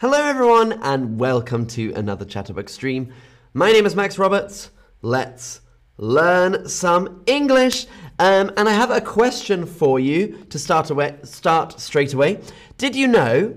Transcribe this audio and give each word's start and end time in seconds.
Hello, 0.00 0.22
everyone, 0.22 0.74
and 0.84 1.18
welcome 1.18 1.66
to 1.66 1.92
another 1.94 2.24
Chatterbug 2.24 2.68
stream. 2.68 3.12
My 3.52 3.72
name 3.72 3.84
is 3.84 3.96
Max 3.96 4.16
Roberts. 4.16 4.70
Let's 5.02 5.60
learn 5.96 6.68
some 6.68 7.24
English. 7.26 7.86
Um, 8.20 8.52
and 8.56 8.68
I 8.68 8.74
have 8.74 8.92
a 8.92 9.00
question 9.00 9.66
for 9.66 9.98
you 9.98 10.44
to 10.50 10.58
start 10.60 10.90
away. 10.90 11.16
Start 11.24 11.80
straight 11.80 12.14
away. 12.14 12.40
Did 12.76 12.94
you 12.94 13.08
know 13.08 13.56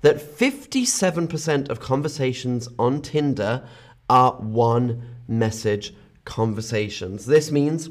that 0.00 0.16
57% 0.16 1.68
of 1.68 1.80
conversations 1.80 2.70
on 2.78 3.02
Tinder 3.02 3.62
are 4.08 4.32
one 4.36 5.02
message 5.28 5.92
conversations? 6.24 7.26
This 7.26 7.52
means 7.52 7.90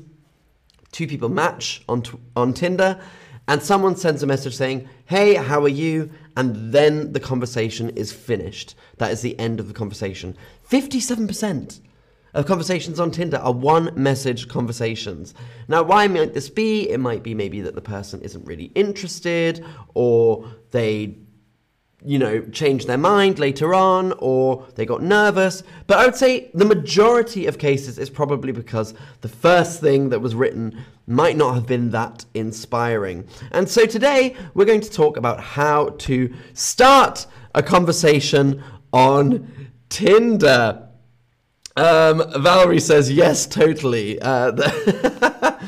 two 0.91 1.05
people 1.05 1.29
match 1.29 1.83
on 1.87 2.01
on 2.35 2.55
Tinder, 2.55 2.99
and 3.47 3.61
someone 3.61 3.95
sends 3.95 4.23
a 4.23 4.27
message 4.27 4.55
saying, 4.55 4.89
"Hey, 5.05 5.35
how 5.35 5.61
are 5.61 5.69
you?" 5.69 6.09
And 6.37 6.71
then 6.71 7.13
the 7.13 7.19
conversation 7.19 7.89
is 7.91 8.11
finished. 8.11 8.75
That 8.97 9.11
is 9.11 9.21
the 9.21 9.37
end 9.39 9.59
of 9.59 9.67
the 9.67 9.73
conversation. 9.73 10.37
57% 10.69 11.81
of 12.33 12.45
conversations 12.45 12.99
on 12.99 13.11
Tinder 13.11 13.37
are 13.37 13.51
one 13.51 13.91
message 13.95 14.47
conversations. 14.47 15.33
Now, 15.67 15.83
why 15.83 16.07
might 16.07 16.33
this 16.33 16.49
be? 16.49 16.89
It 16.89 16.99
might 16.99 17.23
be 17.23 17.33
maybe 17.33 17.61
that 17.61 17.75
the 17.75 17.81
person 17.81 18.21
isn't 18.21 18.45
really 18.45 18.71
interested 18.75 19.65
or 19.93 20.45
they 20.71 21.17
you 22.03 22.17
know, 22.17 22.41
changed 22.41 22.87
their 22.87 22.97
mind 22.97 23.37
later 23.37 23.73
on 23.73 24.13
or 24.17 24.65
they 24.75 24.85
got 24.85 25.03
nervous. 25.03 25.63
But 25.85 25.99
I 25.99 26.05
would 26.05 26.15
say 26.15 26.49
the 26.53 26.65
majority 26.65 27.45
of 27.45 27.59
cases 27.59 27.99
is 27.99 28.09
probably 28.09 28.51
because 28.51 28.93
the 29.21 29.29
first 29.29 29.81
thing 29.81 30.09
that 30.09 30.19
was 30.19 30.33
written 30.33 30.83
might 31.05 31.37
not 31.37 31.53
have 31.53 31.67
been 31.67 31.91
that 31.91 32.25
inspiring. 32.33 33.27
And 33.51 33.69
so 33.69 33.85
today 33.85 34.35
we're 34.53 34.65
going 34.65 34.81
to 34.81 34.89
talk 34.89 35.17
about 35.17 35.39
how 35.41 35.89
to 35.99 36.33
start 36.53 37.27
a 37.53 37.61
conversation 37.61 38.63
on 38.91 39.69
Tinder. 39.89 40.87
Um, 41.75 42.23
Valerie 42.41 42.79
says, 42.79 43.11
yes, 43.11 43.45
totally. 43.45 44.19
Uh, 44.19 44.53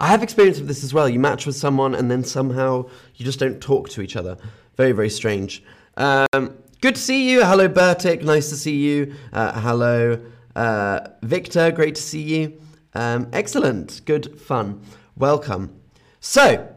I 0.00 0.08
have 0.08 0.22
experience 0.22 0.58
of 0.58 0.68
this 0.68 0.82
as 0.82 0.94
well. 0.94 1.08
You 1.08 1.20
match 1.20 1.46
with 1.46 1.56
someone 1.56 1.94
and 1.94 2.10
then 2.10 2.24
somehow 2.24 2.88
you 3.16 3.24
just 3.24 3.38
don't 3.38 3.60
talk 3.60 3.88
to 3.90 4.00
each 4.00 4.16
other. 4.16 4.38
Very, 4.76 4.92
very 4.92 5.10
strange. 5.10 5.62
Um, 5.96 6.56
good 6.80 6.94
to 6.94 7.00
see 7.00 7.30
you. 7.30 7.44
Hello, 7.44 7.68
Bertik. 7.68 8.22
Nice 8.22 8.48
to 8.50 8.56
see 8.56 8.76
you. 8.76 9.14
Uh, 9.32 9.60
hello, 9.60 10.18
uh, 10.56 11.00
Victor. 11.22 11.70
Great 11.70 11.96
to 11.96 12.02
see 12.02 12.22
you. 12.22 12.60
Um, 12.94 13.28
excellent. 13.32 14.02
Good 14.04 14.40
fun. 14.40 14.82
Welcome. 15.16 15.78
So, 16.20 16.74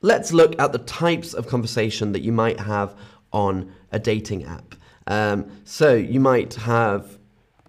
let's 0.00 0.32
look 0.32 0.60
at 0.60 0.72
the 0.72 0.78
types 0.78 1.34
of 1.34 1.46
conversation 1.46 2.12
that 2.12 2.22
you 2.22 2.32
might 2.32 2.60
have 2.60 2.94
on 3.32 3.72
a 3.92 3.98
dating 3.98 4.44
app. 4.44 4.74
Um, 5.06 5.50
so, 5.64 5.94
you 5.94 6.20
might 6.20 6.54
have 6.54 7.18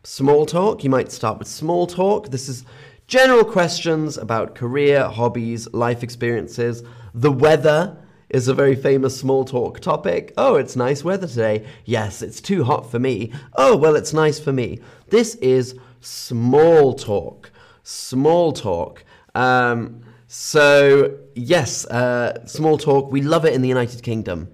small 0.04 0.46
talk. 0.46 0.84
You 0.84 0.90
might 0.90 1.12
start 1.12 1.40
with 1.40 1.48
small 1.48 1.88
talk. 1.88 2.30
This 2.30 2.48
is 2.48 2.64
general 3.08 3.44
questions 3.44 4.18
about 4.18 4.56
career, 4.56 5.10
hobbies, 5.10 5.68
life 5.74 6.04
experiences, 6.04 6.84
the 7.14 7.32
weather 7.32 7.98
is 8.32 8.48
a 8.48 8.54
very 8.54 8.76
famous 8.76 9.20
small 9.20 9.44
talk 9.44 9.82
topic. 9.82 10.34
Oh, 10.38 10.56
it's 10.56 10.76
nice 10.76 11.04
weather 11.04 11.28
today. 11.28 11.68
Yes, 11.84 12.22
it's 12.22 12.40
too 12.40 12.64
hot 12.64 12.90
for 12.90 12.98
me. 12.98 13.32
Oh, 13.56 13.76
well, 13.76 13.96
it's 13.96 14.14
nice 14.14 14.40
for 14.40 14.54
me. 14.54 14.80
This 15.10 15.36
is 15.36 15.76
small 16.00 16.94
talk. 16.94 17.52
Small 17.84 18.54
talk. 18.54 19.04
Um, 19.36 20.02
so, 20.28 21.18
yes, 21.36 21.86
uh, 21.88 22.46
small 22.46 22.78
talk. 22.78 23.12
We 23.12 23.22
love 23.22 23.44
it 23.44 23.54
in 23.54 23.62
the 23.62 23.68
United 23.68 24.02
Kingdom, 24.02 24.50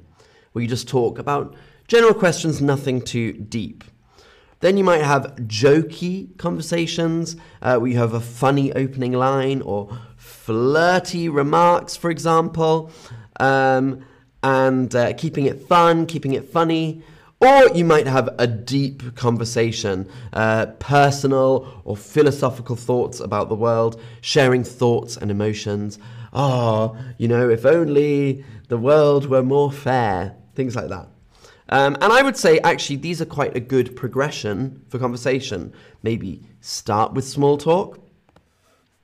where 0.51 0.63
you 0.63 0.67
just 0.67 0.87
talk 0.87 1.19
about 1.19 1.55
general 1.87 2.15
questions, 2.15 2.59
nothing 2.59 2.99
too 2.99 3.33
deep. 3.33 3.83
Then 4.59 4.75
you 4.75 4.83
might 4.83 5.03
have 5.03 5.35
jokey 5.41 6.35
conversations 6.39 7.35
uh, 7.61 7.77
where 7.77 7.91
you 7.91 7.97
have 7.99 8.15
a 8.15 8.19
funny 8.19 8.73
opening 8.73 9.11
line 9.11 9.61
or 9.61 9.95
flirty 10.15 11.29
remarks, 11.29 11.95
for 11.95 12.09
example 12.09 12.91
um, 13.39 14.05
and 14.43 14.93
uh, 14.95 15.13
keeping 15.13 15.45
it 15.45 15.67
fun, 15.67 16.05
keeping 16.05 16.33
it 16.33 16.49
funny. 16.49 17.03
Or 17.39 17.69
you 17.75 17.85
might 17.85 18.07
have 18.07 18.29
a 18.39 18.47
deep 18.47 19.15
conversation, 19.15 20.09
uh, 20.33 20.67
personal 20.79 21.81
or 21.85 21.95
philosophical 21.95 22.75
thoughts 22.75 23.19
about 23.19 23.49
the 23.49 23.55
world, 23.55 24.01
sharing 24.21 24.63
thoughts 24.63 25.17
and 25.17 25.29
emotions. 25.29 25.99
Oh, 26.33 26.97
you 27.19 27.27
know, 27.27 27.47
if 27.47 27.63
only 27.63 28.43
the 28.69 28.77
world 28.77 29.27
were 29.27 29.43
more 29.43 29.71
fair, 29.71 30.35
things 30.55 30.75
like 30.75 30.89
that. 30.89 31.09
Um, 31.69 31.95
and 32.01 32.11
I 32.11 32.23
would 32.23 32.37
say, 32.37 32.59
actually, 32.59 32.95
these 32.95 33.21
are 33.21 33.25
quite 33.25 33.55
a 33.55 33.59
good 33.59 33.95
progression 33.95 34.83
for 34.89 34.97
conversation. 34.97 35.73
Maybe 36.01 36.41
start 36.61 37.13
with 37.13 37.25
small 37.25 37.57
talk, 37.57 37.99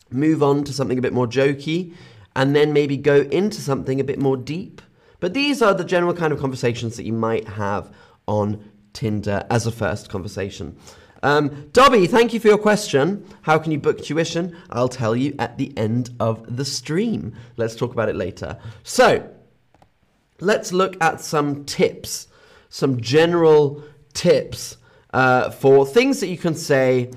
move 0.10 0.42
on 0.42 0.64
to 0.64 0.74
something 0.74 0.98
a 0.98 1.02
bit 1.02 1.14
more 1.14 1.28
jokey, 1.28 1.94
and 2.36 2.56
then 2.56 2.74
maybe 2.74 2.98
go 2.98 3.22
into 3.22 3.62
something 3.62 4.00
a 4.00 4.04
bit 4.04 4.20
more 4.20 4.38
deep. 4.38 4.82
But 5.20 5.34
these 5.34 5.62
are 5.62 5.74
the 5.74 5.86
general 5.86 6.14
kind 6.14 6.34
of 6.34 6.40
conversations 6.40 6.98
that 6.98 7.06
you 7.06 7.14
might 7.14 7.48
have 7.48 7.92
on 8.28 8.72
Tinder 8.94 9.46
as 9.50 9.66
a 9.66 9.72
first 9.72 10.10
conversation. 10.10 10.78
Um, 11.24 11.70
Dobby, 11.72 12.06
thank 12.08 12.34
you 12.34 12.40
for 12.40 12.50
your 12.50 12.58
question. 12.58 13.26
How 13.44 13.58
can 13.58 13.72
you 13.72 13.80
book 13.80 14.04
tuition? 14.04 14.58
I'll 14.70 14.90
tell 14.90 15.16
you 15.16 15.34
at 15.40 15.58
the 15.58 15.76
end 15.78 16.10
of 16.20 16.58
the 16.58 16.66
stream. 16.66 17.34
Let's 17.56 17.76
talk 17.76 17.94
about 17.94 18.10
it 18.10 18.16
later. 18.16 18.60
So, 18.84 19.30
let's 20.42 20.74
look 20.74 21.02
at 21.02 21.22
some 21.22 21.64
tips, 21.64 22.28
some 22.68 23.00
general 23.00 23.84
tips 24.14 24.76
uh, 25.14 25.50
for 25.52 25.86
things 25.86 26.20
that 26.20 26.28
you 26.28 26.38
can 26.38 26.56
say 26.56 27.12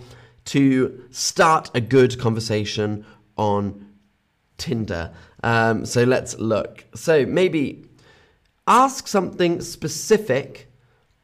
to 0.47 1.05
start 1.11 1.71
a 1.75 1.81
good 1.81 2.19
conversation 2.21 3.05
on 3.37 3.86
Tinder. 4.59 5.13
Um, 5.43 5.85
so 5.85 6.05
let's 6.05 6.39
look. 6.39 6.85
So 6.95 7.27
maybe 7.27 7.87
ask 8.67 9.07
something 9.07 9.61
specific 9.61 10.69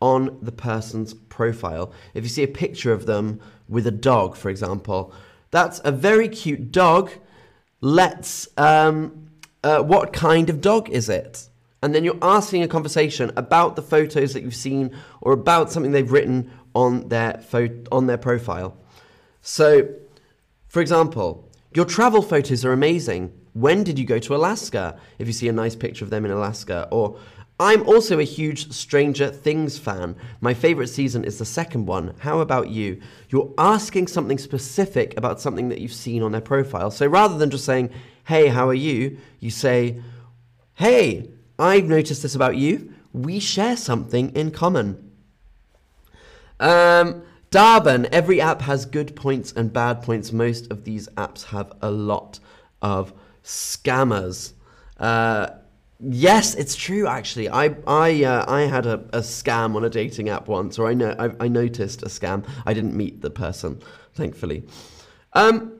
on 0.00 0.38
the 0.42 0.52
person's 0.52 1.14
profile. 1.14 1.92
If 2.14 2.24
you 2.24 2.28
see 2.28 2.42
a 2.42 2.48
picture 2.48 2.92
of 2.92 3.06
them 3.06 3.40
with 3.68 3.86
a 3.86 3.92
dog, 3.92 4.36
for 4.36 4.50
example, 4.50 5.14
that's 5.50 5.80
a 5.84 5.92
very 5.92 6.28
cute 6.28 6.72
dog. 6.72 7.10
Let's, 7.80 8.48
um, 8.56 9.28
uh, 9.62 9.82
what 9.82 10.12
kind 10.12 10.50
of 10.50 10.60
dog 10.60 10.88
is 10.90 11.08
it? 11.08 11.48
And 11.82 11.94
then 11.94 12.04
you're 12.04 12.18
asking 12.22 12.62
a 12.62 12.68
conversation 12.68 13.32
about 13.36 13.76
the 13.76 13.82
photos 13.82 14.34
that 14.34 14.42
you've 14.42 14.54
seen 14.54 14.96
or 15.20 15.32
about 15.32 15.70
something 15.70 15.92
they've 15.92 16.10
written 16.10 16.50
on 16.74 17.08
their, 17.08 17.42
on 17.90 18.06
their 18.06 18.18
profile. 18.18 18.76
So, 19.40 19.88
for 20.68 20.80
example, 20.80 21.48
your 21.74 21.84
travel 21.84 22.22
photos 22.22 22.64
are 22.64 22.72
amazing. 22.72 23.32
When 23.54 23.84
did 23.84 23.98
you 23.98 24.04
go 24.04 24.18
to 24.18 24.34
Alaska? 24.34 24.98
If 25.18 25.26
you 25.26 25.32
see 25.32 25.48
a 25.48 25.52
nice 25.52 25.76
picture 25.76 26.04
of 26.04 26.10
them 26.10 26.24
in 26.24 26.30
Alaska. 26.30 26.88
Or, 26.90 27.18
I'm 27.60 27.86
also 27.86 28.18
a 28.18 28.24
huge 28.24 28.72
Stranger 28.72 29.30
Things 29.30 29.78
fan. 29.78 30.16
My 30.40 30.52
favorite 30.54 30.88
season 30.88 31.22
is 31.24 31.38
the 31.38 31.44
second 31.44 31.86
one. 31.86 32.14
How 32.18 32.40
about 32.40 32.70
you? 32.70 33.00
You're 33.28 33.52
asking 33.56 34.08
something 34.08 34.38
specific 34.38 35.16
about 35.16 35.40
something 35.40 35.68
that 35.68 35.80
you've 35.80 35.92
seen 35.92 36.22
on 36.22 36.32
their 36.32 36.40
profile. 36.40 36.90
So 36.90 37.06
rather 37.06 37.38
than 37.38 37.50
just 37.50 37.64
saying, 37.64 37.90
hey, 38.24 38.48
how 38.48 38.68
are 38.68 38.74
you? 38.74 39.18
You 39.38 39.50
say, 39.50 40.02
hey, 40.74 41.30
I've 41.58 41.84
noticed 41.84 42.22
this 42.22 42.34
about 42.34 42.56
you. 42.56 42.94
We 43.12 43.38
share 43.38 43.76
something 43.76 44.30
in 44.34 44.50
common. 44.50 45.12
Um, 46.58 47.22
Darban, 47.52 48.08
every 48.10 48.40
app 48.40 48.62
has 48.62 48.86
good 48.86 49.14
points 49.14 49.52
and 49.52 49.70
bad 49.70 50.02
points. 50.02 50.32
Most 50.32 50.72
of 50.72 50.84
these 50.84 51.06
apps 51.18 51.44
have 51.44 51.70
a 51.82 51.90
lot 51.90 52.40
of 52.80 53.12
scammers. 53.44 54.54
Uh, 54.96 55.48
yes, 56.00 56.54
it's 56.54 56.74
true. 56.74 57.06
Actually, 57.06 57.50
I 57.50 57.76
I 57.86 58.24
uh, 58.24 58.50
I 58.50 58.62
had 58.62 58.86
a, 58.86 59.00
a, 59.12 59.20
scam 59.20 59.76
on 59.76 59.84
a 59.84 59.90
dating 59.90 60.30
app 60.30 60.48
once, 60.48 60.78
or 60.78 60.88
I 60.88 60.94
know 60.94 61.14
I, 61.18 61.44
I, 61.44 61.48
noticed 61.48 62.02
a 62.02 62.06
scam. 62.06 62.48
I 62.64 62.72
didn't 62.72 62.96
meet 62.96 63.20
the 63.20 63.28
person, 63.28 63.82
thankfully. 64.14 64.64
Um, 65.34 65.74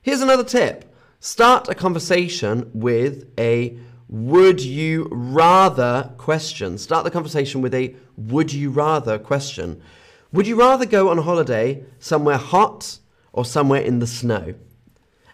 here's 0.00 0.22
another 0.22 0.44
tip: 0.44 0.90
start 1.20 1.68
a 1.68 1.74
conversation 1.74 2.70
with 2.72 3.28
a 3.38 3.76
would 4.08 4.62
you 4.62 5.08
rather 5.10 6.14
question. 6.16 6.78
Start 6.78 7.04
the 7.04 7.10
conversation 7.10 7.60
with 7.60 7.74
a 7.74 7.94
would 8.16 8.54
you 8.54 8.70
rather 8.70 9.18
question. 9.18 9.82
Would 10.34 10.48
you 10.48 10.56
rather 10.56 10.84
go 10.84 11.10
on 11.10 11.18
holiday 11.18 11.84
somewhere 12.00 12.38
hot 12.38 12.98
or 13.32 13.44
somewhere 13.44 13.80
in 13.80 14.00
the 14.00 14.06
snow? 14.08 14.54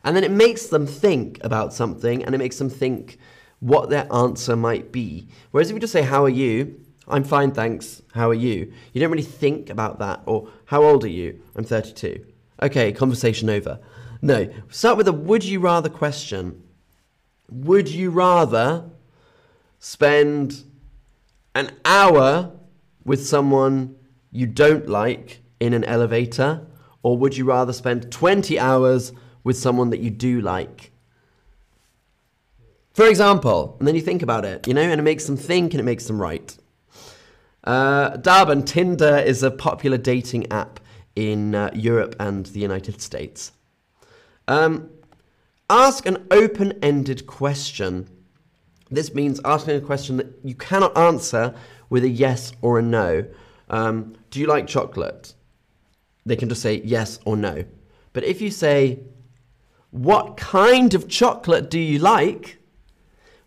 And 0.04 0.14
then 0.14 0.24
it 0.24 0.30
makes 0.30 0.66
them 0.66 0.86
think 0.86 1.42
about 1.42 1.72
something 1.72 2.22
and 2.22 2.34
it 2.34 2.38
makes 2.38 2.58
them 2.58 2.68
think 2.68 3.16
what 3.60 3.88
their 3.88 4.06
answer 4.12 4.56
might 4.56 4.92
be. 4.92 5.26
Whereas 5.52 5.70
if 5.70 5.74
you 5.74 5.80
just 5.80 5.94
say, 5.94 6.02
How 6.02 6.22
are 6.24 6.28
you? 6.28 6.84
I'm 7.08 7.24
fine, 7.24 7.52
thanks. 7.52 8.02
How 8.12 8.28
are 8.28 8.34
you? 8.34 8.74
You 8.92 9.00
don't 9.00 9.10
really 9.10 9.22
think 9.22 9.70
about 9.70 10.00
that. 10.00 10.20
Or, 10.26 10.50
How 10.66 10.82
old 10.82 11.02
are 11.04 11.08
you? 11.08 11.40
I'm 11.56 11.64
32. 11.64 12.22
Okay, 12.62 12.92
conversation 12.92 13.48
over. 13.48 13.80
No, 14.20 14.52
start 14.68 14.98
with 14.98 15.08
a 15.08 15.14
would 15.14 15.44
you 15.44 15.60
rather 15.60 15.88
question. 15.88 16.62
Would 17.50 17.88
you 17.88 18.10
rather 18.10 18.84
spend 19.78 20.62
an 21.54 21.72
hour 21.86 22.52
with 23.02 23.26
someone 23.26 23.96
you 24.30 24.46
don't 24.46 24.88
like 24.88 25.40
in 25.58 25.72
an 25.72 25.84
elevator, 25.84 26.66
or 27.02 27.16
would 27.16 27.36
you 27.36 27.44
rather 27.44 27.72
spend 27.72 28.10
20 28.10 28.58
hours 28.58 29.12
with 29.44 29.56
someone 29.56 29.90
that 29.90 30.00
you 30.00 30.10
do 30.10 30.40
like? 30.40 30.92
For 32.92 33.06
example, 33.06 33.76
and 33.78 33.86
then 33.86 33.94
you 33.94 34.00
think 34.00 34.22
about 34.22 34.44
it, 34.44 34.66
you 34.66 34.74
know, 34.74 34.82
and 34.82 35.00
it 35.00 35.04
makes 35.04 35.26
them 35.26 35.36
think 35.36 35.72
and 35.72 35.80
it 35.80 35.84
makes 35.84 36.06
them 36.06 36.20
write. 36.20 36.56
Uh, 37.64 38.16
Darben, 38.16 38.64
Tinder 38.64 39.18
is 39.18 39.42
a 39.42 39.50
popular 39.50 39.98
dating 39.98 40.50
app 40.50 40.80
in 41.14 41.54
uh, 41.54 41.70
Europe 41.74 42.16
and 42.18 42.46
the 42.46 42.60
United 42.60 43.00
States. 43.00 43.52
Um, 44.48 44.90
ask 45.68 46.06
an 46.06 46.26
open 46.30 46.78
ended 46.82 47.26
question. 47.26 48.08
This 48.90 49.14
means 49.14 49.40
asking 49.44 49.76
a 49.76 49.80
question 49.80 50.16
that 50.16 50.26
you 50.42 50.54
cannot 50.54 50.96
answer 50.96 51.54
with 51.88 52.02
a 52.02 52.08
yes 52.08 52.52
or 52.60 52.78
a 52.78 52.82
no. 52.82 53.26
Um, 53.70 54.16
do 54.30 54.40
you 54.40 54.46
like 54.46 54.66
chocolate? 54.66 55.34
They 56.26 56.36
can 56.36 56.48
just 56.48 56.60
say 56.60 56.82
yes 56.84 57.18
or 57.24 57.36
no. 57.36 57.64
But 58.12 58.24
if 58.24 58.42
you 58.42 58.50
say, 58.50 58.98
what 59.90 60.36
kind 60.36 60.92
of 60.92 61.08
chocolate 61.08 61.70
do 61.70 61.78
you 61.78 61.98
like? 61.98 62.58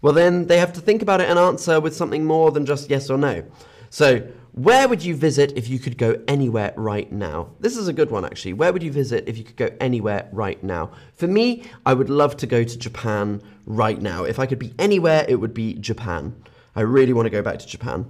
Well, 0.02 0.14
then 0.14 0.48
they 0.48 0.58
have 0.58 0.74
to 0.74 0.82
think 0.82 1.02
about 1.02 1.22
it 1.22 1.30
and 1.30 1.38
answer 1.38 1.80
with 1.80 1.96
something 1.96 2.26
more 2.26 2.52
than 2.52 2.66
just 2.66 2.90
yes 2.90 3.10
or 3.10 3.18
no. 3.18 3.44
So, 3.90 4.28
where 4.54 4.88
would 4.88 5.04
you 5.04 5.16
visit 5.16 5.54
if 5.56 5.68
you 5.68 5.80
could 5.80 5.98
go 5.98 6.22
anywhere 6.28 6.74
right 6.76 7.12
now? 7.12 7.50
This 7.60 7.76
is 7.76 7.88
a 7.88 7.94
good 7.94 8.12
one, 8.12 8.24
actually. 8.24 8.54
Where 8.54 8.72
would 8.72 8.84
you 8.84 8.92
visit 8.92 9.28
if 9.28 9.38
you 9.38 9.44
could 9.44 9.56
go 9.56 9.70
anywhere 9.80 10.30
right 10.32 10.62
now? 10.64 10.92
For 11.16 11.28
me, 11.28 11.64
I 11.86 11.94
would 11.94 12.10
love 12.10 12.38
to 12.38 12.48
go 12.48 12.64
to 12.64 12.78
Japan 12.78 13.42
right 13.66 14.00
now. 14.00 14.26
If 14.26 14.38
I 14.40 14.46
could 14.46 14.60
be 14.60 14.74
anywhere, 14.78 15.26
it 15.28 15.36
would 15.38 15.54
be 15.54 15.74
Japan. 15.76 16.36
I 16.76 16.82
really 16.82 17.14
want 17.14 17.26
to 17.26 17.32
go 17.32 17.42
back 17.42 17.60
to 17.60 17.68
Japan. 17.68 18.10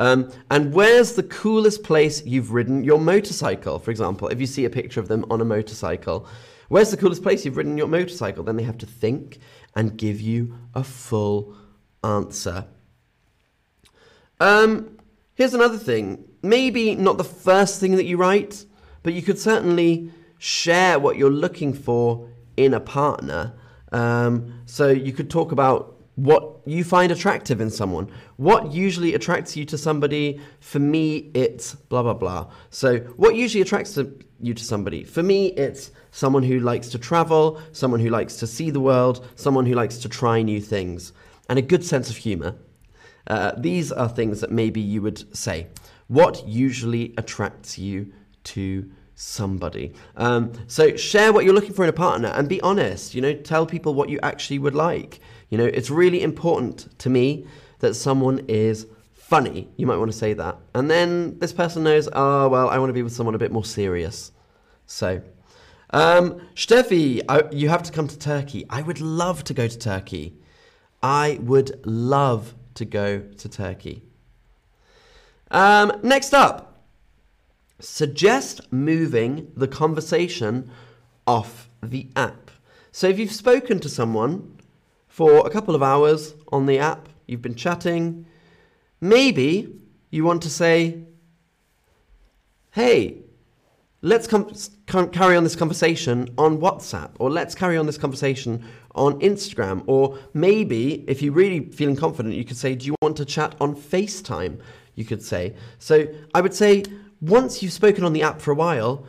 Um, 0.00 0.32
and 0.50 0.72
where's 0.74 1.12
the 1.12 1.22
coolest 1.22 1.84
place 1.84 2.24
you've 2.24 2.52
ridden 2.52 2.82
your 2.82 2.98
motorcycle, 2.98 3.78
for 3.78 3.90
example? 3.92 4.28
If 4.28 4.40
you 4.40 4.46
see 4.46 4.64
a 4.64 4.70
picture 4.70 4.98
of 4.98 5.08
them 5.08 5.24
on 5.30 5.40
a 5.40 5.44
motorcycle, 5.44 6.26
where's 6.68 6.90
the 6.90 6.96
coolest 6.96 7.22
place 7.22 7.44
you've 7.44 7.56
ridden 7.56 7.78
your 7.78 7.86
motorcycle? 7.86 8.42
Then 8.42 8.56
they 8.56 8.64
have 8.64 8.78
to 8.78 8.86
think 8.86 9.38
and 9.76 9.96
give 9.96 10.20
you 10.20 10.56
a 10.74 10.82
full 10.82 11.54
answer. 12.02 12.64
Um, 14.40 14.96
Here's 15.40 15.54
another 15.54 15.78
thing. 15.78 16.28
Maybe 16.42 16.94
not 16.94 17.16
the 17.16 17.24
first 17.24 17.80
thing 17.80 17.96
that 17.96 18.04
you 18.04 18.18
write, 18.18 18.66
but 19.02 19.14
you 19.14 19.22
could 19.22 19.38
certainly 19.38 20.12
share 20.36 20.98
what 20.98 21.16
you're 21.16 21.30
looking 21.30 21.72
for 21.72 22.28
in 22.58 22.74
a 22.74 22.80
partner. 22.80 23.54
Um, 23.90 24.60
so 24.66 24.90
you 24.90 25.14
could 25.14 25.30
talk 25.30 25.50
about 25.50 25.96
what 26.16 26.60
you 26.66 26.84
find 26.84 27.10
attractive 27.12 27.60
in 27.60 27.70
someone. 27.70 28.10
What 28.36 28.72
usually 28.72 29.14
attracts 29.14 29.56
you 29.56 29.64
to 29.66 29.78
somebody? 29.78 30.40
For 30.60 30.78
me, 30.78 31.30
it's 31.34 31.74
blah, 31.74 32.02
blah, 32.02 32.14
blah. 32.14 32.50
So, 32.70 32.98
what 33.16 33.34
usually 33.34 33.62
attracts 33.62 33.98
you 34.40 34.54
to 34.54 34.64
somebody? 34.64 35.04
For 35.04 35.22
me, 35.22 35.48
it's 35.48 35.92
someone 36.10 36.42
who 36.42 36.60
likes 36.60 36.88
to 36.88 36.98
travel, 36.98 37.60
someone 37.72 38.00
who 38.00 38.10
likes 38.10 38.36
to 38.36 38.46
see 38.46 38.70
the 38.70 38.80
world, 38.80 39.26
someone 39.36 39.66
who 39.66 39.74
likes 39.74 39.98
to 39.98 40.08
try 40.08 40.42
new 40.42 40.60
things, 40.60 41.12
and 41.48 41.58
a 41.58 41.62
good 41.62 41.84
sense 41.84 42.10
of 42.10 42.16
humor. 42.16 42.54
Uh, 43.26 43.52
these 43.56 43.92
are 43.92 44.08
things 44.08 44.40
that 44.40 44.50
maybe 44.50 44.80
you 44.80 45.02
would 45.02 45.36
say. 45.36 45.68
What 46.08 46.46
usually 46.46 47.14
attracts 47.16 47.78
you 47.78 48.12
to 48.44 48.90
somebody? 49.14 49.92
Um, 50.16 50.52
so 50.66 50.96
share 50.96 51.32
what 51.32 51.44
you're 51.44 51.54
looking 51.54 51.74
for 51.74 51.84
in 51.84 51.88
a 51.88 51.92
partner 51.92 52.28
and 52.28 52.48
be 52.48 52.60
honest. 52.62 53.14
You 53.14 53.20
know, 53.20 53.34
tell 53.34 53.66
people 53.66 53.94
what 53.94 54.08
you 54.08 54.18
actually 54.22 54.58
would 54.58 54.74
like. 54.74 55.20
You 55.50 55.58
know, 55.58 55.66
it's 55.66 55.90
really 55.90 56.22
important 56.22 56.98
to 57.00 57.10
me 57.10 57.46
that 57.80 57.94
someone 57.94 58.44
is 58.48 58.86
funny. 59.12 59.68
You 59.76 59.86
might 59.86 59.96
want 59.96 60.10
to 60.10 60.16
say 60.16 60.32
that. 60.32 60.56
And 60.74 60.90
then 60.90 61.38
this 61.38 61.52
person 61.52 61.82
knows, 61.84 62.08
oh, 62.12 62.48
well, 62.48 62.68
I 62.68 62.78
want 62.78 62.90
to 62.90 62.94
be 62.94 63.02
with 63.02 63.12
someone 63.12 63.34
a 63.34 63.38
bit 63.38 63.52
more 63.52 63.64
serious. 63.64 64.32
So, 64.86 65.22
um, 65.90 66.40
Steffi, 66.54 67.22
I, 67.28 67.42
you 67.52 67.68
have 67.68 67.82
to 67.84 67.92
come 67.92 68.08
to 68.08 68.18
Turkey. 68.18 68.64
I 68.70 68.82
would 68.82 69.00
love 69.00 69.44
to 69.44 69.54
go 69.54 69.66
to 69.66 69.78
Turkey. 69.78 70.36
I 71.02 71.38
would 71.42 71.84
love 71.84 72.54
to 72.74 72.84
go 72.84 73.20
to 73.20 73.48
Turkey. 73.48 74.02
Um, 75.50 75.92
next 76.02 76.32
up, 76.32 76.84
suggest 77.80 78.72
moving 78.72 79.50
the 79.56 79.66
conversation 79.66 80.70
off 81.26 81.68
the 81.82 82.08
app. 82.14 82.50
So 82.92 83.08
if 83.08 83.18
you've 83.18 83.32
spoken 83.32 83.80
to 83.80 83.88
someone 83.88 84.59
for 85.20 85.46
a 85.46 85.50
couple 85.50 85.74
of 85.74 85.82
hours 85.82 86.32
on 86.50 86.64
the 86.64 86.78
app, 86.78 87.06
you've 87.26 87.42
been 87.42 87.54
chatting, 87.54 88.24
maybe 89.02 89.68
you 90.08 90.24
want 90.24 90.40
to 90.40 90.48
say, 90.48 90.98
hey, 92.70 93.18
let's 94.00 94.26
com- 94.26 94.50
carry 95.10 95.36
on 95.36 95.44
this 95.44 95.54
conversation 95.54 96.26
on 96.38 96.56
WhatsApp, 96.56 97.10
or 97.18 97.28
let's 97.28 97.54
carry 97.54 97.76
on 97.76 97.84
this 97.84 97.98
conversation 97.98 98.64
on 98.94 99.20
Instagram, 99.20 99.84
or 99.86 100.18
maybe 100.32 101.04
if 101.06 101.20
you're 101.20 101.34
really 101.34 101.68
feeling 101.68 101.96
confident, 101.96 102.34
you 102.34 102.46
could 102.46 102.56
say, 102.56 102.74
Do 102.74 102.86
you 102.86 102.94
want 103.02 103.18
to 103.18 103.26
chat 103.26 103.54
on 103.60 103.76
FaceTime? 103.76 104.58
You 104.94 105.04
could 105.04 105.22
say. 105.22 105.54
So 105.78 106.06
I 106.32 106.40
would 106.40 106.54
say, 106.54 106.84
once 107.20 107.62
you've 107.62 107.74
spoken 107.74 108.04
on 108.04 108.14
the 108.14 108.22
app 108.22 108.40
for 108.40 108.52
a 108.52 108.54
while, 108.54 109.04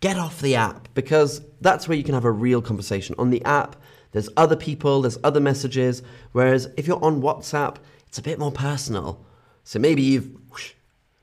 get 0.00 0.16
off 0.16 0.40
the 0.40 0.56
app 0.56 0.88
because 0.94 1.40
that's 1.60 1.86
where 1.86 1.96
you 1.96 2.02
can 2.02 2.14
have 2.14 2.24
a 2.24 2.32
real 2.32 2.60
conversation. 2.60 3.14
On 3.16 3.30
the 3.30 3.44
app, 3.44 3.76
there's 4.12 4.28
other 4.36 4.56
people, 4.56 5.02
there's 5.02 5.18
other 5.24 5.40
messages, 5.40 6.02
whereas 6.32 6.68
if 6.76 6.86
you're 6.86 7.02
on 7.02 7.22
WhatsApp, 7.22 7.76
it's 8.06 8.18
a 8.18 8.22
bit 8.22 8.38
more 8.38 8.52
personal. 8.52 9.24
So 9.64 9.78
maybe 9.78 10.02
you've 10.02 10.30
whoosh, 10.50 10.72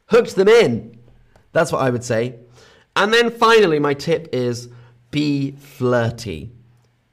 hooked 0.08 0.36
them 0.36 0.48
in. 0.48 0.98
That's 1.52 1.72
what 1.72 1.82
I 1.82 1.90
would 1.90 2.04
say. 2.04 2.36
And 2.96 3.14
then 3.14 3.32
finally, 3.32 3.80
my 3.80 3.94
tip 3.94 4.28
is 4.34 4.70
be 5.12 5.52
flirty. 5.52 6.52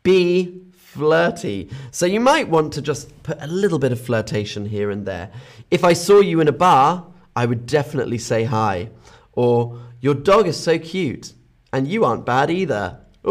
Be 0.02 0.62
flirty. 0.72 1.68
So 1.90 2.06
you 2.06 2.20
might 2.20 2.48
want 2.48 2.72
to 2.74 2.82
just 2.82 3.22
put 3.22 3.40
a 3.40 3.46
little 3.46 3.78
bit 3.78 3.92
of 3.92 4.00
flirtation 4.00 4.66
here 4.66 4.90
and 4.90 5.04
there. 5.06 5.30
If 5.70 5.84
I 5.84 5.92
saw 5.92 6.20
you 6.20 6.40
in 6.40 6.48
a 6.48 6.52
bar, 6.52 7.06
I 7.34 7.44
would 7.44 7.66
definitely 7.66 8.18
say 8.18 8.44
hi. 8.44 8.88
Or, 9.32 9.78
your 10.00 10.14
dog 10.14 10.46
is 10.46 10.56
so 10.56 10.78
cute, 10.78 11.32
and 11.72 11.88
you 11.88 12.04
aren't 12.04 12.24
bad 12.24 12.50
either. 12.50 13.00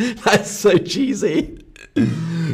That's 0.24 0.50
so 0.50 0.78
cheesy. 0.78 1.58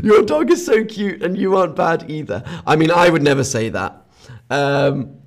Your 0.02 0.22
dog 0.22 0.50
is 0.50 0.66
so 0.66 0.84
cute, 0.84 1.22
and 1.22 1.38
you 1.38 1.56
aren't 1.56 1.76
bad 1.76 2.10
either. 2.10 2.42
I 2.66 2.74
mean, 2.74 2.90
I 2.90 3.08
would 3.08 3.22
never 3.22 3.44
say 3.44 3.68
that. 3.68 4.04
Um, 4.50 5.18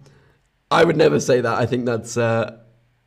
I 0.70 0.84
would 0.84 0.98
never 0.98 1.20
say 1.22 1.40
that. 1.40 1.58
I 1.58 1.66
think 1.66 1.86
that's 1.86 2.18
uh, 2.18 2.58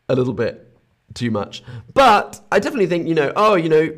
a 0.08 0.14
little 0.14 0.32
bit 0.32 0.78
too 1.12 1.30
much. 1.30 1.62
But 1.92 2.40
I 2.50 2.58
definitely 2.58 2.86
think, 2.86 3.06
you 3.06 3.14
know, 3.14 3.32
oh, 3.36 3.54
you 3.54 3.68
know, 3.68 3.94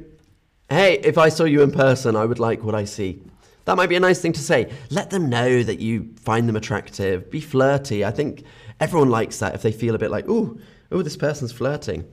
hey, 0.69 0.99
if 0.99 1.17
I 1.17 1.29
saw 1.29 1.45
you 1.45 1.63
in 1.63 1.71
person, 1.71 2.17
I 2.17 2.25
would 2.25 2.41
like 2.41 2.65
what 2.65 2.75
I 2.75 2.85
see. 2.85 3.23
That 3.67 3.77
might 3.77 3.89
be 3.89 3.97
a 3.97 4.01
nice 4.01 4.21
thing 4.21 4.33
to 4.33 4.41
say. 4.41 4.73
Let 4.91 5.11
them 5.11 5.31
know 5.31 5.63
that 5.63 5.79
you 5.79 6.13
find 6.21 6.49
them 6.49 6.57
attractive. 6.57 7.31
Be 7.31 7.41
flirty. 7.41 8.05
I 8.05 8.11
think 8.11 8.43
everyone 8.81 9.11
likes 9.11 9.39
that 9.39 9.55
if 9.55 9.63
they 9.63 9.73
feel 9.73 9.95
a 9.95 9.99
bit 9.99 10.11
like, 10.11 10.29
ooh, 10.29 10.59
oh, 10.91 11.03
this 11.03 11.17
person's 11.17 11.53
flirting. 11.53 12.05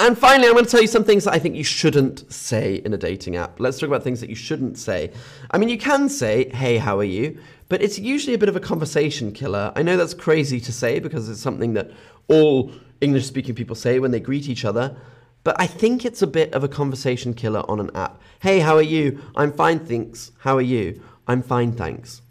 And 0.00 0.16
finally, 0.16 0.48
I'm 0.48 0.54
going 0.54 0.64
to 0.64 0.70
tell 0.70 0.80
you 0.80 0.86
some 0.86 1.04
things 1.04 1.24
that 1.24 1.34
I 1.34 1.38
think 1.38 1.56
you 1.56 1.62
shouldn't 1.62 2.32
say 2.32 2.76
in 2.76 2.94
a 2.94 2.96
dating 2.96 3.36
app. 3.36 3.60
Let's 3.60 3.78
talk 3.78 3.88
about 3.88 4.02
things 4.02 4.18
that 4.22 4.30
you 4.30 4.34
shouldn't 4.34 4.78
say. 4.78 5.12
I 5.50 5.58
mean, 5.58 5.68
you 5.68 5.76
can 5.76 6.08
say, 6.08 6.48
hey, 6.54 6.78
how 6.78 6.98
are 6.98 7.04
you? 7.04 7.38
But 7.68 7.82
it's 7.82 7.98
usually 7.98 8.32
a 8.32 8.38
bit 8.38 8.48
of 8.48 8.56
a 8.56 8.60
conversation 8.60 9.30
killer. 9.30 9.74
I 9.76 9.82
know 9.82 9.98
that's 9.98 10.14
crazy 10.14 10.58
to 10.60 10.72
say 10.72 11.00
because 11.00 11.28
it's 11.28 11.42
something 11.42 11.74
that 11.74 11.90
all 12.28 12.72
English 13.02 13.26
speaking 13.26 13.54
people 13.54 13.76
say 13.76 13.98
when 13.98 14.10
they 14.10 14.20
greet 14.20 14.48
each 14.48 14.64
other. 14.64 14.96
But 15.44 15.60
I 15.60 15.66
think 15.66 16.06
it's 16.06 16.22
a 16.22 16.26
bit 16.26 16.54
of 16.54 16.64
a 16.64 16.68
conversation 16.68 17.34
killer 17.34 17.62
on 17.70 17.78
an 17.78 17.90
app. 17.94 18.22
Hey, 18.40 18.60
how 18.60 18.76
are 18.76 18.82
you? 18.82 19.20
I'm 19.36 19.52
fine, 19.52 19.80
thanks. 19.80 20.32
How 20.38 20.56
are 20.56 20.62
you? 20.62 21.02
I'm 21.28 21.42
fine, 21.42 21.72
thanks. 21.72 22.22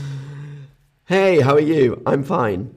hey, 1.10 1.40
how 1.40 1.54
are 1.54 1.60
you? 1.60 2.00
I'm 2.06 2.22
fine. 2.22 2.72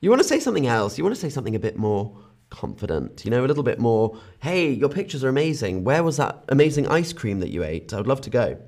You 0.00 0.10
want 0.10 0.20
to 0.20 0.28
say 0.28 0.38
something 0.38 0.66
else. 0.66 0.98
You 0.98 1.04
want 1.04 1.16
to 1.16 1.20
say 1.20 1.30
something 1.30 1.54
a 1.54 1.58
bit 1.58 1.78
more 1.78 2.14
confident, 2.50 3.24
you 3.24 3.30
know, 3.30 3.42
a 3.42 3.48
little 3.48 3.62
bit 3.62 3.78
more, 3.78 4.18
hey, 4.40 4.70
your 4.70 4.90
pictures 4.90 5.24
are 5.24 5.30
amazing. 5.30 5.82
Where 5.82 6.02
was 6.02 6.18
that 6.18 6.44
amazing 6.50 6.88
ice 6.88 7.14
cream 7.14 7.40
that 7.40 7.48
you 7.48 7.64
ate? 7.64 7.94
I 7.94 7.96
would 7.96 8.06
love 8.06 8.20
to 8.20 8.28
go. 8.28 8.58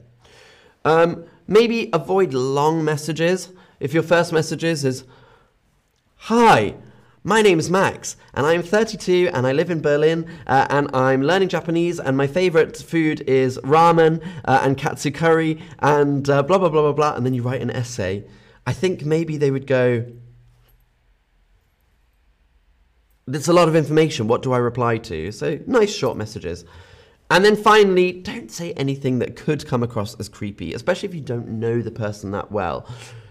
Um, 0.86 1.26
maybe 1.46 1.90
avoid 1.92 2.32
long 2.32 2.82
messages. 2.82 3.50
If 3.80 3.92
your 3.92 4.02
first 4.02 4.32
message 4.32 4.64
is, 4.64 5.04
Hi, 6.16 6.74
my 7.22 7.42
name 7.42 7.58
is 7.58 7.68
Max, 7.68 8.16
and 8.32 8.46
I'm 8.46 8.62
32 8.62 9.28
and 9.34 9.46
I 9.46 9.52
live 9.52 9.68
in 9.68 9.82
Berlin, 9.82 10.26
uh, 10.46 10.66
and 10.70 10.88
I'm 10.96 11.20
learning 11.20 11.50
Japanese, 11.50 12.00
and 12.00 12.16
my 12.16 12.26
favorite 12.26 12.78
food 12.78 13.20
is 13.26 13.58
ramen 13.58 14.26
uh, 14.46 14.60
and 14.62 14.78
katsu 14.78 15.10
curry, 15.10 15.62
and 15.80 16.30
uh, 16.30 16.42
blah, 16.42 16.56
blah, 16.56 16.70
blah, 16.70 16.80
blah, 16.80 16.92
blah, 16.92 17.14
and 17.14 17.26
then 17.26 17.34
you 17.34 17.42
write 17.42 17.60
an 17.60 17.70
essay. 17.70 18.24
I 18.66 18.72
think 18.72 19.04
maybe 19.04 19.36
they 19.36 19.50
would 19.50 19.66
go, 19.66 20.04
It's 23.32 23.48
a 23.48 23.52
lot 23.52 23.68
of 23.68 23.76
information. 23.76 24.26
What 24.26 24.42
do 24.42 24.52
I 24.52 24.58
reply 24.58 24.98
to? 24.98 25.30
So 25.30 25.58
nice 25.66 25.94
short 25.94 26.16
messages. 26.16 26.64
And 27.30 27.44
then 27.44 27.54
finally, 27.54 28.12
don't 28.12 28.50
say 28.50 28.72
anything 28.72 29.20
that 29.20 29.36
could 29.36 29.66
come 29.66 29.84
across 29.84 30.16
as 30.16 30.28
creepy, 30.28 30.74
especially 30.74 31.08
if 31.08 31.14
you 31.14 31.20
don't 31.20 31.48
know 31.48 31.80
the 31.80 31.92
person 31.92 32.32
that 32.32 32.50
well. 32.50 32.88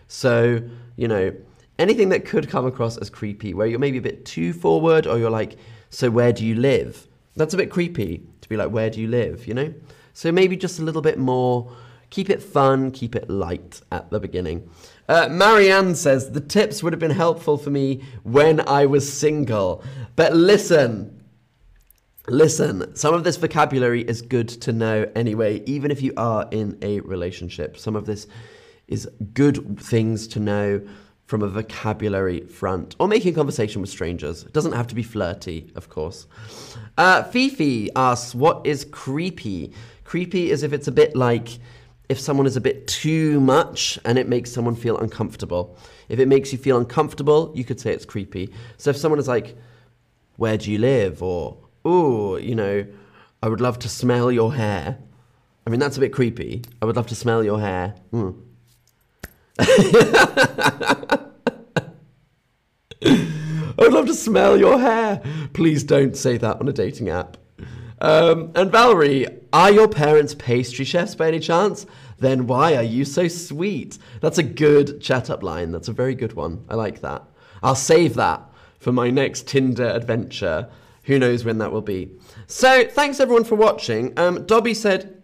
So, 0.07 0.61
you 0.95 1.07
know, 1.09 1.35
anything 1.77 2.09
that 2.09 2.25
could 2.25 2.47
come 2.49 2.65
across 2.65 2.97
as 2.97 3.09
creepy, 3.09 3.53
where 3.53 3.67
you're 3.67 3.79
maybe 3.79 3.97
a 3.97 4.01
bit 4.01 4.25
too 4.25 4.53
forward 4.53 5.05
or 5.05 5.17
you're 5.17 5.29
like, 5.29 5.57
so 5.89 6.09
where 6.09 6.31
do 6.31 6.45
you 6.45 6.55
live? 6.55 7.07
That's 7.35 7.53
a 7.53 7.57
bit 7.57 7.69
creepy 7.69 8.23
to 8.39 8.49
be 8.49 8.55
like, 8.55 8.71
where 8.71 8.89
do 8.89 9.01
you 9.01 9.07
live, 9.09 9.47
you 9.47 9.53
know? 9.53 9.73
So 10.13 10.31
maybe 10.31 10.55
just 10.55 10.79
a 10.79 10.83
little 10.83 11.01
bit 11.01 11.17
more, 11.17 11.73
keep 12.09 12.29
it 12.29 12.41
fun, 12.41 12.91
keep 12.91 13.15
it 13.15 13.29
light 13.29 13.81
at 13.91 14.09
the 14.11 14.19
beginning. 14.19 14.69
Uh, 15.09 15.27
Marianne 15.29 15.95
says, 15.95 16.31
the 16.31 16.39
tips 16.39 16.81
would 16.81 16.93
have 16.93 16.99
been 16.99 17.09
helpful 17.11 17.57
for 17.57 17.71
me 17.71 18.03
when 18.23 18.61
I 18.67 18.85
was 18.85 19.11
single. 19.11 19.83
But 20.15 20.33
listen, 20.33 21.19
Listen, 22.27 22.95
some 22.95 23.15
of 23.15 23.23
this 23.23 23.37
vocabulary 23.37 24.03
is 24.03 24.21
good 24.21 24.47
to 24.49 24.71
know 24.71 25.09
anyway, 25.15 25.63
even 25.65 25.89
if 25.89 26.03
you 26.03 26.13
are 26.15 26.47
in 26.51 26.77
a 26.83 26.99
relationship. 26.99 27.75
Some 27.75 27.95
of 27.95 28.05
this 28.05 28.27
is 28.87 29.09
good 29.33 29.79
things 29.79 30.27
to 30.27 30.39
know 30.39 30.87
from 31.25 31.41
a 31.41 31.47
vocabulary 31.47 32.41
front 32.41 32.95
or 32.99 33.07
making 33.07 33.33
conversation 33.33 33.81
with 33.81 33.89
strangers. 33.89 34.43
It 34.43 34.53
doesn't 34.53 34.73
have 34.73 34.85
to 34.87 34.95
be 34.95 35.01
flirty, 35.01 35.71
of 35.75 35.89
course. 35.89 36.27
Uh, 36.99 37.23
Fifi 37.23 37.89
asks, 37.95 38.35
What 38.35 38.61
is 38.65 38.85
creepy? 38.85 39.73
Creepy 40.03 40.51
is 40.51 40.61
if 40.61 40.71
it's 40.71 40.87
a 40.87 40.91
bit 40.91 41.15
like 41.15 41.57
if 42.09 42.19
someone 42.19 42.47
is 42.47 42.57
a 42.57 42.61
bit 42.61 42.87
too 42.87 43.39
much 43.39 43.99
and 44.03 44.17
it 44.17 44.27
makes 44.27 44.51
someone 44.51 44.75
feel 44.75 44.97
uncomfortable. 44.97 45.77
If 46.09 46.19
it 46.19 46.27
makes 46.27 46.51
you 46.51 46.57
feel 46.57 46.77
uncomfortable, 46.77 47.51
you 47.55 47.63
could 47.63 47.79
say 47.79 47.93
it's 47.93 48.05
creepy. 48.05 48.51
So 48.77 48.89
if 48.89 48.97
someone 48.97 49.19
is 49.19 49.27
like, 49.27 49.55
Where 50.37 50.57
do 50.57 50.71
you 50.71 50.79
live? 50.79 51.21
or 51.21 51.57
ooh, 51.85 52.37
you 52.37 52.55
know, 52.55 52.85
I 53.43 53.47
would 53.47 53.61
love 53.61 53.77
to 53.79 53.89
smell 53.89 54.31
your 54.31 54.55
hair. 54.55 54.97
I 55.65 55.69
mean, 55.69 55.79
that's 55.79 55.97
a 55.97 55.99
bit 55.99 56.11
creepy. 56.11 56.63
I 56.81 56.85
would 56.85 56.95
love 56.95 57.07
to 57.07 57.15
smell 57.15 57.43
your 57.43 57.59
hair. 57.59 57.93
Mm. 58.11 58.41
I 63.79 63.83
would 63.83 63.93
love 63.93 64.07
to 64.07 64.13
smell 64.15 64.57
your 64.57 64.79
hair. 64.79 65.21
Please 65.53 65.83
don't 65.83 66.17
say 66.17 66.37
that 66.37 66.59
on 66.59 66.67
a 66.67 66.73
dating 66.73 67.09
app. 67.09 67.37
Um, 68.01 68.51
and 68.55 68.71
Valerie, 68.71 69.27
are 69.51 69.71
your 69.71 69.87
parents 69.87 70.35
pastry 70.35 70.85
chefs 70.85 71.15
by 71.15 71.27
any 71.27 71.39
chance? 71.39 71.85
Then 72.19 72.47
why 72.47 72.75
are 72.75 72.83
you 72.83 73.05
so 73.05 73.27
sweet? 73.27 73.97
That's 74.21 74.37
a 74.37 74.43
good 74.43 75.01
chat 75.01 75.29
up 75.29 75.43
line. 75.43 75.71
That's 75.71 75.87
a 75.87 75.93
very 75.93 76.15
good 76.15 76.33
one. 76.33 76.65
I 76.69 76.75
like 76.75 77.01
that. 77.01 77.23
I'll 77.63 77.75
save 77.75 78.15
that 78.15 78.41
for 78.79 78.91
my 78.91 79.09
next 79.09 79.47
Tinder 79.47 79.87
adventure. 79.87 80.69
Who 81.03 81.19
knows 81.19 81.43
when 81.43 81.57
that 81.57 81.71
will 81.71 81.81
be? 81.81 82.11
So 82.47 82.85
thanks 82.87 83.19
everyone 83.19 83.43
for 83.43 83.55
watching. 83.55 84.17
Um, 84.17 84.45
Dobby 84.45 84.73
said 84.73 85.21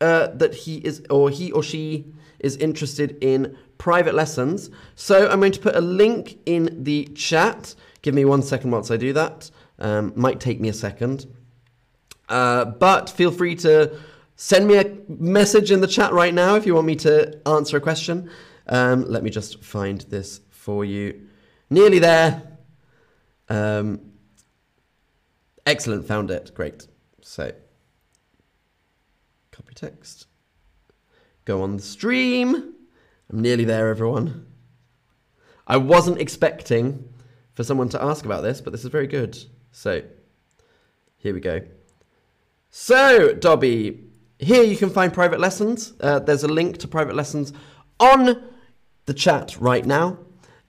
uh, 0.00 0.28
that 0.28 0.54
he 0.54 0.78
is, 0.78 1.02
or 1.10 1.30
he 1.30 1.52
or 1.52 1.62
she 1.62 2.12
is 2.38 2.56
interested 2.56 3.16
in 3.22 3.56
private 3.78 4.14
lessons. 4.14 4.70
So 4.94 5.28
I'm 5.28 5.40
going 5.40 5.52
to 5.52 5.60
put 5.60 5.76
a 5.76 5.80
link 5.80 6.38
in 6.46 6.82
the 6.82 7.04
chat. 7.14 7.74
Give 8.02 8.14
me 8.14 8.24
one 8.24 8.42
second 8.42 8.70
whilst 8.70 8.90
I 8.90 8.96
do 8.96 9.12
that. 9.12 9.50
Um, 9.78 10.12
might 10.16 10.40
take 10.40 10.60
me 10.60 10.68
a 10.68 10.74
second. 10.74 11.26
Uh, 12.30 12.64
but 12.64 13.10
feel 13.10 13.30
free 13.30 13.54
to 13.56 13.98
send 14.36 14.66
me 14.66 14.76
a 14.76 14.96
message 15.08 15.70
in 15.70 15.82
the 15.82 15.86
chat 15.86 16.12
right 16.12 16.32
now 16.32 16.54
if 16.54 16.64
you 16.64 16.74
want 16.74 16.86
me 16.86 16.96
to 16.96 17.46
answer 17.46 17.76
a 17.76 17.80
question. 17.80 18.30
Um, 18.66 19.04
let 19.06 19.22
me 19.22 19.28
just 19.28 19.62
find 19.62 20.00
this 20.02 20.40
for 20.50 20.84
you. 20.84 21.28
Nearly 21.68 21.98
there. 21.98 22.42
Um, 23.48 24.10
Excellent, 25.66 26.06
found 26.06 26.30
it. 26.30 26.52
Great. 26.54 26.86
So, 27.22 27.52
copy 29.52 29.74
text. 29.74 30.26
Go 31.44 31.62
on 31.62 31.76
the 31.76 31.82
stream. 31.82 32.74
I'm 33.30 33.40
nearly 33.40 33.64
there, 33.64 33.88
everyone. 33.88 34.46
I 35.66 35.76
wasn't 35.76 36.20
expecting 36.20 37.08
for 37.54 37.62
someone 37.62 37.88
to 37.90 38.02
ask 38.02 38.24
about 38.24 38.42
this, 38.42 38.60
but 38.60 38.72
this 38.72 38.84
is 38.84 38.90
very 38.90 39.06
good. 39.06 39.38
So, 39.70 40.02
here 41.18 41.34
we 41.34 41.40
go. 41.40 41.60
So, 42.70 43.34
Dobby, 43.34 44.04
here 44.38 44.62
you 44.62 44.76
can 44.76 44.90
find 44.90 45.12
private 45.12 45.40
lessons. 45.40 45.92
Uh, 46.00 46.20
there's 46.20 46.44
a 46.44 46.48
link 46.48 46.78
to 46.78 46.88
private 46.88 47.16
lessons 47.16 47.52
on 47.98 48.42
the 49.06 49.14
chat 49.14 49.56
right 49.60 49.84
now. 49.84 50.18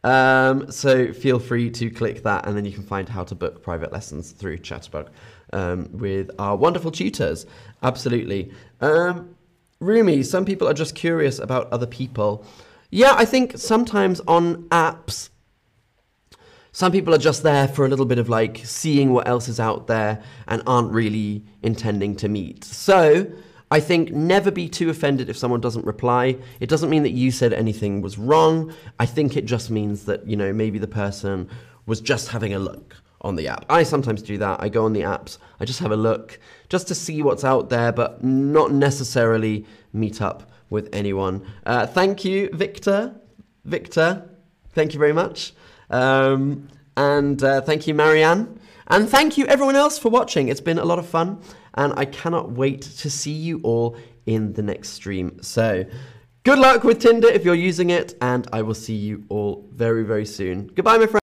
Um, 0.04 0.72
so 0.72 1.14
feel 1.14 1.38
free 1.38 1.70
to 1.70 1.92
click 1.92 2.24
that, 2.24 2.48
and 2.48 2.58
then 2.58 2.66
you 2.66 2.72
can 2.72 2.84
find 2.84 3.08
how 3.08 3.24
to 3.26 3.36
book 3.36 3.62
private 3.62 3.92
lessons 3.94 4.32
through 4.32 4.58
Chatterbug 4.58 5.10
um, 5.54 5.90
with 5.92 6.32
our 6.40 6.56
wonderful 6.56 6.90
tutors. 6.90 7.46
Absolutely. 7.84 8.52
Um, 8.82 9.36
Rumi, 9.80 10.24
some 10.24 10.44
people 10.44 10.68
are 10.68 10.74
just 10.74 10.96
curious 10.96 11.38
about 11.38 11.72
other 11.72 11.86
people. 11.86 12.46
Yeah, 12.90 13.14
I 13.16 13.26
think 13.26 13.58
sometimes 13.58 14.22
on 14.28 14.64
apps, 14.70 15.30
some 16.72 16.92
people 16.92 17.14
are 17.14 17.20
just 17.20 17.44
there 17.44 17.68
for 17.68 17.86
a 17.86 17.90
little 17.90 18.06
bit 18.06 18.18
of 18.18 18.30
like 18.30 18.62
seeing 18.64 19.12
what 19.12 19.28
else 19.28 19.48
is 19.50 19.60
out 19.60 19.88
there 19.88 20.22
and 20.48 20.62
aren't 20.66 20.92
really 20.92 21.44
intending 21.62 22.16
to 22.18 22.30
meet. 22.30 22.64
So 22.64 23.30
I 23.70 23.80
think 23.80 24.12
never 24.12 24.52
be 24.52 24.70
too 24.70 24.90
offended 24.90 25.30
if 25.30 25.38
someone 25.38 25.62
doesn't 25.62 25.86
reply. 25.86 26.38
It 26.60 26.70
doesn't 26.70 26.90
mean 26.90 27.04
that 27.04 27.12
you 27.12 27.32
said 27.32 27.54
anything 27.54 28.02
was 28.02 28.18
wrong. 28.18 28.74
I 29.00 29.06
think 29.06 29.36
it 29.36 29.46
just 29.46 29.70
means 29.70 30.06
that, 30.06 30.28
you 30.28 30.36
know, 30.36 30.54
maybe 30.54 30.78
the 30.78 30.88
person 30.88 31.50
was 31.86 32.02
just 32.02 32.30
having 32.30 32.54
a 32.54 32.60
look 32.60 32.96
on 33.22 33.36
the 33.36 33.48
app. 33.48 33.66
I 33.70 33.84
sometimes 33.84 34.22
do 34.22 34.38
that. 34.40 34.62
I 34.62 34.70
go 34.70 34.86
on 34.86 34.94
the 34.94 35.02
apps, 35.02 35.38
I 35.60 35.66
just 35.66 35.80
have 35.80 35.92
a 35.92 35.96
look 35.96 36.40
just 36.70 36.88
to 36.88 36.96
see 36.96 37.22
what's 37.22 37.44
out 37.44 37.70
there, 37.70 37.92
but 37.92 38.24
not 38.24 38.72
necessarily 38.72 39.66
meet 39.94 40.22
up 40.22 40.50
with 40.70 40.90
anyone. 40.94 41.46
Uh, 41.66 41.86
thank 41.86 42.26
you, 42.26 42.50
Victor. 42.54 43.14
Victor, 43.66 44.28
thank 44.70 44.94
you 44.94 45.00
very 45.00 45.14
much. 45.14 45.54
Um, 45.92 46.68
and 46.98 47.44
uh, 47.44 47.62
thank 47.62 47.86
you, 47.86 47.94
Marianne. 47.94 48.60
And 48.88 49.08
thank 49.08 49.38
you, 49.38 49.46
everyone 49.46 49.76
else, 49.76 49.98
for 49.98 50.10
watching. 50.10 50.50
It's 50.50 50.60
been 50.60 50.80
a 50.80 50.86
lot 50.86 51.00
of 51.00 51.06
fun 51.06 51.42
and 51.76 51.94
I 51.98 52.06
cannot 52.06 52.52
wait 52.52 52.82
to 52.82 53.10
see 53.10 53.32
you 53.32 53.60
all 53.64 53.96
in 54.26 54.54
the 54.54 54.62
next 54.62 54.90
stream. 54.90 55.42
So, 55.42 55.86
good 56.44 56.60
luck 56.60 56.84
with 56.84 57.00
Tinder 57.00 57.28
if 57.28 57.46
you're 57.46 57.56
using 57.56 57.90
it, 57.90 58.16
and 58.22 58.48
I 58.52 58.62
will 58.62 58.74
see 58.74 58.96
you 58.96 59.24
all 59.30 59.68
very, 59.72 60.04
very 60.04 60.26
soon. 60.26 60.68
Goodbye, 60.68 60.98
my 60.98 61.08
friends. 61.08 61.21